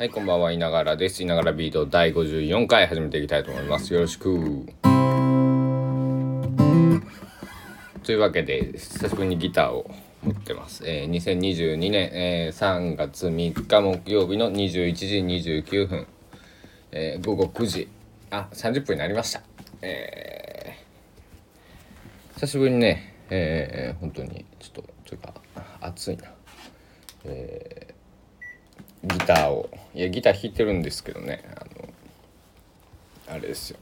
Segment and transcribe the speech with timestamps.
[0.00, 1.22] はい、こんばんは、いながらです。
[1.22, 3.92] いながらビート第54回始めていきたいと思います。
[3.92, 4.64] よろしく。
[8.02, 9.90] というわけで、久しぶりにギターを
[10.22, 10.84] 持ってます。
[10.86, 16.06] えー、2022年、えー、3月3日木曜日の21時29分、
[16.92, 17.88] えー、午後9時、
[18.30, 19.42] あ、30分になりました。
[19.82, 25.34] えー、久しぶりにね、えー、本当に、ちょっと、というか、
[25.82, 26.24] 暑いな。
[27.26, 27.89] えー
[29.04, 29.70] ギターを。
[29.94, 31.44] いやギター弾いてるんですけどね。
[31.56, 31.64] あ
[33.32, 33.78] のあれですよ。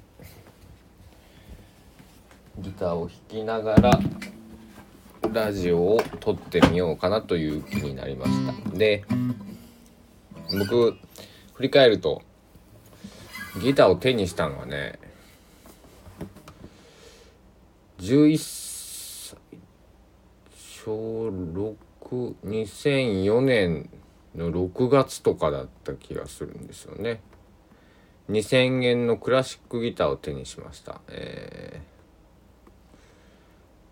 [2.59, 4.01] ギターを弾きながら
[5.33, 8.71] ラジオを撮ってみようかなという気になりました。
[8.77, 9.05] で
[10.59, 10.97] 僕
[11.55, 12.23] 振り返ると
[13.61, 14.99] ギターを手にしたのはね
[17.99, 19.37] 11歳
[20.57, 21.29] 小
[22.11, 23.91] 62004年
[24.39, 27.21] の6月とかだった気がするんですよね。
[28.31, 31.81] 2000円のクラシックギターを手にしました、え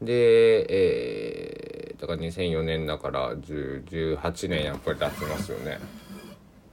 [0.03, 5.79] ー、で、えー、だから2004年だから18年やっぱり経ちますよね。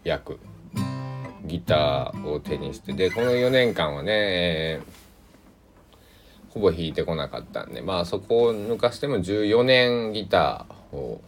[0.04, 0.40] 約。
[1.46, 2.94] ギターを手にして。
[2.94, 11.22] でこの4年間はね、えー、ほぼ弾いてこなかったんでまあそこを抜かしても14年ギターを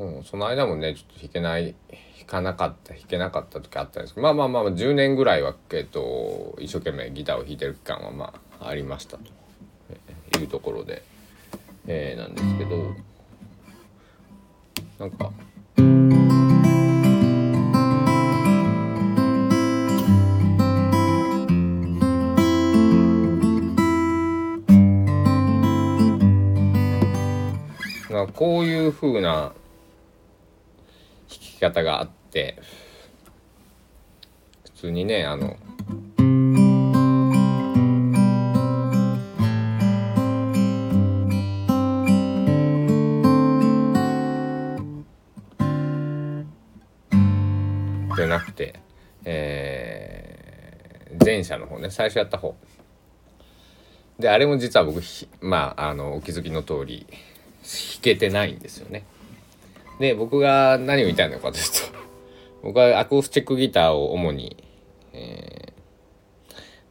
[0.00, 1.74] うん、その間もねちょっと弾けない
[2.20, 11.02] 弾かなかった弾けなかった時あったんですけどまあまあまあ10年ぐらいは、えっと、一生懸命ギターを弾いてる期間はまあありましたというところで、
[11.86, 12.94] えー、なんですけど
[14.98, 15.30] なんか。
[28.34, 29.52] こういう風な
[31.60, 32.58] 方があって
[34.64, 35.56] 普通にねあの
[48.16, 48.80] じゃなくて
[49.24, 52.56] えー、前者の方ね最初やった方。
[54.18, 55.00] であれも実は僕
[55.40, 57.18] まああのお気づきの通り弾
[58.02, 59.04] けてないんですよね。
[60.00, 61.70] で、僕が何を言いたいのかというと、
[62.64, 64.56] 僕はアコースティックギターを主に、
[65.12, 65.74] え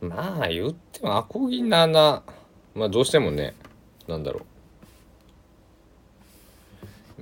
[0.01, 2.21] ー、まあ言ってもアコギ7、
[2.75, 3.55] まあどうしてもね、
[4.07, 4.43] なんだろう、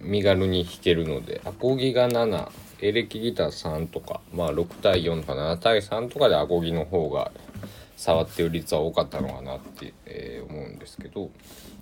[0.01, 7.31] 身軽に弾けるので、アコギが7、エレキギター3とか、まあ6対4とか7対3とかでアコギの方が
[7.95, 9.93] 触ってる率は多かったのかなって、
[10.87, 11.29] ですけど、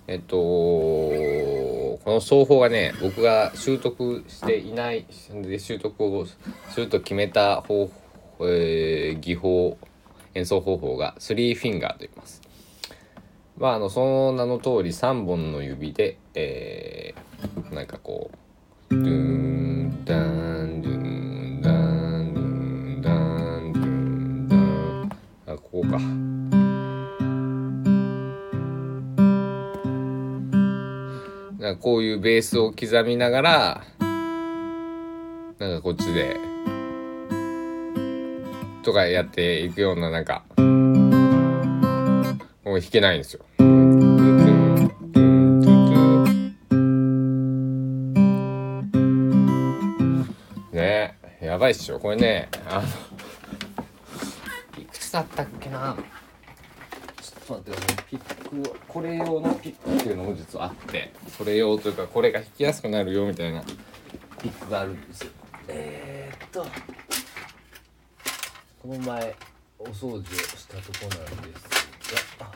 [0.08, 5.06] えっと、この奏法がね、僕が習得していない、
[5.44, 6.38] で習得をす
[6.78, 7.94] ると決めた方法、
[8.42, 9.78] えー、技法、
[10.34, 12.42] 演奏方法が3フィンガーと言います。
[13.58, 18.32] まあ、あの、その名の通り3本の指で、えー、なんかこ
[18.90, 19.55] う、ドゥーン、
[31.85, 33.84] こういうベースを刻みながら
[35.59, 36.35] なんかこっちで
[38.81, 40.63] とかやっていくようななんかも
[42.74, 43.45] う弾けないんですよ。
[50.74, 52.88] ねやばいっしょこれねあの
[54.81, 55.95] いくつだったっけな
[57.45, 63.61] ちょっと待ってピックこれ用のピックっていうのも実はあってそれ用というかこれが弾きやすくなるよみたいな
[64.41, 65.31] ピックがあるんですよ。
[65.67, 66.66] えー、っと
[68.81, 69.35] この前
[69.78, 71.63] お掃除をしたとこなんです
[72.39, 72.51] が。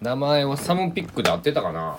[0.00, 1.98] 名前はサムピックで合ってたかな？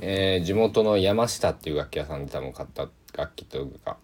[0.00, 4.03] えー、地元の山下っていう楽器屋さんで多分買った楽器というか、え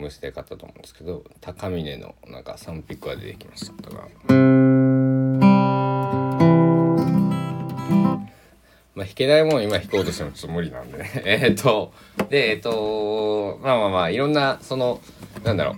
[0.00, 3.90] お店で買ったと思うんですけど高峰のなんかサンピックが出てきました。
[3.90, 4.00] が
[8.94, 11.10] まあ弾けないもん今弾こうとしてもちょっと無理なんでね。
[11.24, 11.92] えっと
[12.30, 15.00] でえっとまあまあまあいろんなその
[15.44, 15.76] なんだろう。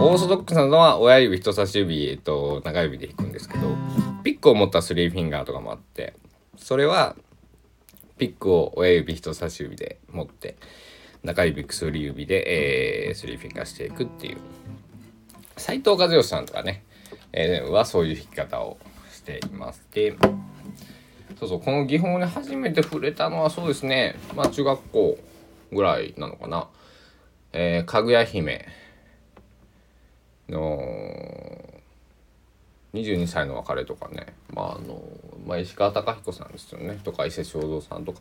[0.00, 3.76] オーソドックスなのは親指人差し指、えっと、中指で弾くんですけど
[4.24, 6.14] ピックを持ったスリーフィンガーとかもあって
[6.56, 7.14] それは
[8.18, 10.56] ピックを親指人差し指で持って
[11.24, 14.36] 中指薬指で、えー、スリーフィンガーしていくっていう。
[15.56, 16.84] 斎藤和義さんとかね、
[17.32, 18.76] えー、はそういう弾き方を
[19.10, 19.82] しています。
[19.92, 20.14] で
[21.38, 24.16] そうそうこの技法に初めて触れたのはそうですね。
[24.36, 25.18] まあ中学校
[25.72, 26.68] ぐらいなのかな。
[27.52, 28.66] えー、かぐや姫
[30.48, 31.13] の
[32.94, 35.02] 22歳の別れとかね、まああの
[35.46, 36.98] まあ、石川貴彦さんですよね。
[37.04, 38.20] とか伊勢正蔵さんとか。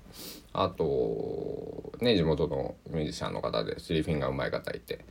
[0.51, 5.05] あとね地元のミュージシャンの方でスリーフィンガーうまい方いて、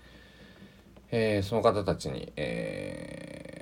[1.11, 3.57] えー、その方たちに、え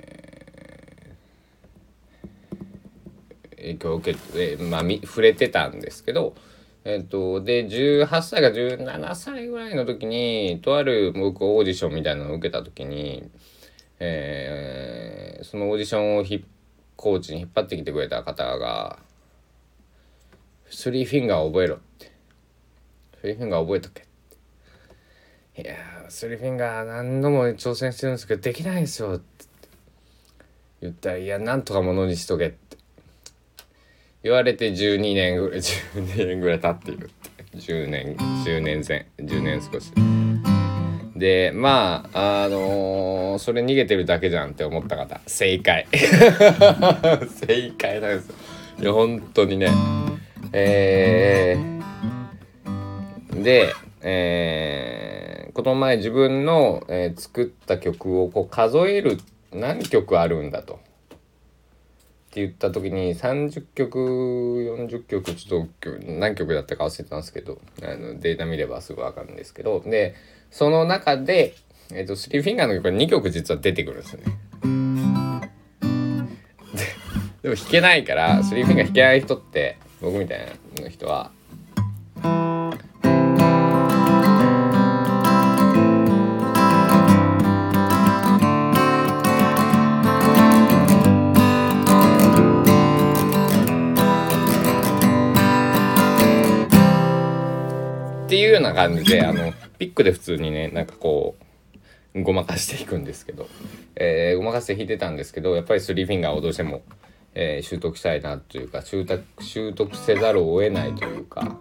[3.51, 6.35] ー、影響を受けて、まあ、触れてたんですけど
[6.83, 13.29] えっと、で、18歳か17歳ぐらいの時に、とある僕オーディションみたいなのを受けた時に、
[13.99, 15.10] えー、
[15.41, 16.45] そのオーディションをひ
[16.95, 18.99] コーチに引っ張ってきてくれた方が、
[20.69, 22.11] スリーフィンガー覚えろって。
[23.19, 24.05] スリーフィンガー覚えとけっ
[25.55, 25.61] て。
[25.63, 25.75] いや
[26.09, 29.45] スリーフィンガー何度も挑戦してるんですけど、できないですよって
[30.81, 32.77] 言ったら、いや、なんとかものにしとけって。
[34.23, 38.15] 言われて12年ぐらい12年ぐらい経っているって10年
[38.45, 39.91] 10年前10年少し
[41.21, 45.21] でまああのー、それ逃げてるだけじゃんって思った方。
[45.27, 45.87] 正解。
[45.93, 48.31] 正解なんです
[48.81, 49.69] いや本当にね。
[50.51, 59.19] えー、でえー、この前自分の、えー、作った曲をこう数える
[59.53, 60.79] 何曲あるんだと。
[62.31, 70.15] って言った時に30曲40曲ちょっと何曲だったか忘れてたんですけどあのデータ見ればすぐ分かるんですけどで
[70.49, 71.55] その中で、
[71.91, 74.37] えーと、スリーフィンガーの曲が2曲実は出てくるんですよね。
[77.41, 80.47] でも弾けないからスリーフィンガー弾けない人って僕みたい
[80.81, 81.31] な人は
[98.31, 101.35] ていうような感じであのピックで普通にねなんかこ
[102.15, 103.49] うごまかしていくんですけど、
[103.97, 106.81] えー、ごまかして弾いてたんですけどやっぱりスリーフィンガーをどうしても、
[107.33, 111.59] えー、習得したいなというか習得習得せざるを得ないというか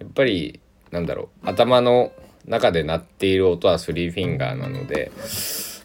[0.00, 0.58] やっぱり
[0.90, 2.10] なんだろう頭の
[2.46, 5.12] 中で鳴っている音はスリーフィンガーなので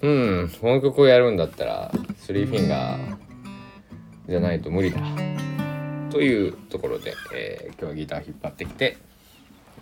[0.02, 3.18] うんこの曲をやるんだったらスリーフィンガー
[4.30, 5.00] じゃないと無理だ。
[6.12, 8.98] というところで、えー、今日はギター引っ張ってきて、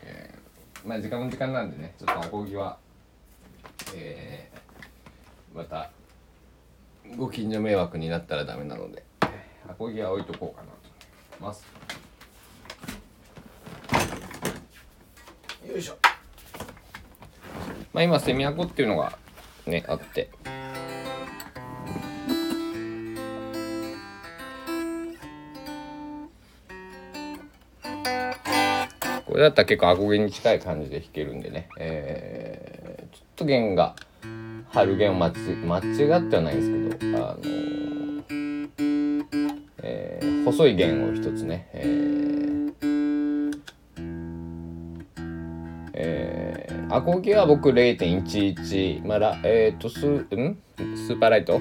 [0.04, 2.78] えー、まあ時間も時間なんでねちょっとアコギは、
[3.96, 5.90] えー、また
[7.18, 9.04] ご近所迷惑になったらダメなので
[9.68, 10.74] アコギは置いとこうかなと
[11.40, 11.66] 思います。
[15.68, 15.98] よいしょ。
[17.92, 19.18] まあ今セミアコっていうのが
[19.66, 20.30] ねあって。
[29.30, 33.96] これだったら結構アコギに近い感じで弾けるんでね、えー、ちょっと弦が
[34.70, 39.28] 春弦を間違ってはないんですけど、あのー、
[39.84, 42.10] えー、細い弦を一つね、えー
[45.94, 50.26] えー、アコギは僕0.11、まあ、えっ、ー、とス、ん？
[50.96, 51.60] スーパーライト？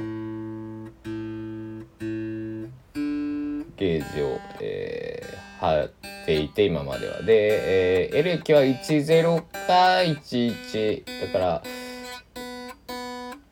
[3.77, 5.91] ゲージを、えー、貼っ
[6.25, 7.23] ていて今までは。
[7.23, 11.63] で、えー、エレキは10か11だから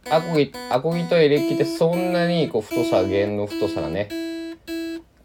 [0.09, 4.09] アコギアコギとエレキってそんなにこう太さ弦の太さがね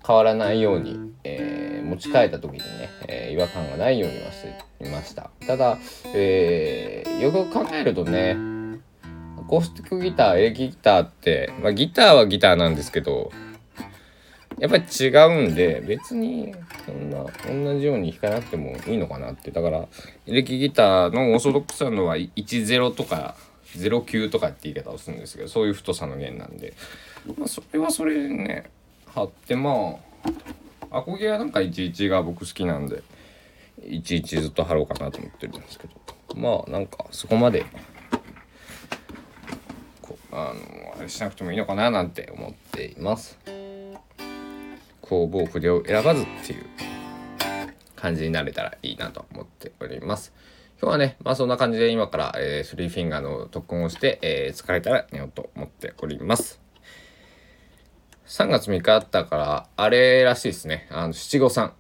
[0.06, 5.30] 変わらないように、えー、持ち替えた時にね、えー、違和感がないようにはしていました。
[5.46, 5.78] ただ、
[6.16, 8.36] えー、よく考えるとね
[9.40, 13.32] アコースティックギターエレキギターって、まあ、ギターはギターなんですけど
[14.62, 16.54] やっぱり違うんで別に
[16.86, 19.88] そんな同じように弾かなくてもいいのかなってだから
[20.28, 23.36] エレキギターのオーソドックスなのは10とか
[23.76, 26.76] 09とかって言い方をするんですけどそういう太さの弦なんで、
[27.40, 28.70] まあ、それはそれでね
[29.08, 29.98] 貼ってま
[30.92, 33.02] あアコギはなんか11が僕好きなんで
[33.84, 35.96] 11ずっと貼ろうかなと思ってるんですけど
[36.36, 37.66] まあなんかそこまで
[40.32, 43.40] あのあれしなくてもいいのかななんて思っています。
[45.12, 46.66] 工房筆を選ばずっていう
[47.98, 50.32] 感じになれたらいいなと思っております。
[50.82, 56.62] 今日はね、まあそんな感じで今から、えー、スリーフィンガーの特訓をして、えー、疲れたら寝ようと思っております。
[58.26, 60.88] 3月3日あったから、あれらしいですね。
[60.90, 61.74] あの、七五三。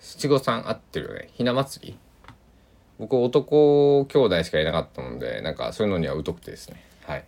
[0.00, 1.30] 七五三合ってるよね。
[1.32, 1.98] ひな祭り？
[2.98, 6.84] 僕男兄弟しかいなかったので、なんかそういうのには疎くてですね。
[7.06, 7.24] はい。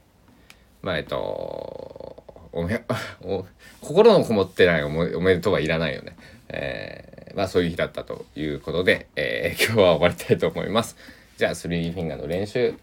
[0.83, 2.26] まあえっと
[2.57, 2.83] おめ
[3.21, 3.45] お
[3.83, 6.17] 心のこもってないおめおめでとうはいらないよね。
[6.49, 10.97] えー、まあそういう日だったということで、えー、今日は終わりたいと思います。
[11.37, 12.75] じゃあ 3D フィンガーの練習、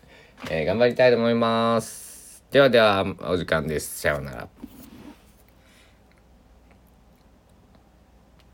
[0.51, 2.44] えー、頑張りたいと思います。
[2.51, 4.01] ではではお時間です。
[4.01, 4.48] さようなら。